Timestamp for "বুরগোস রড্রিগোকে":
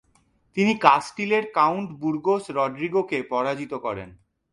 1.99-3.19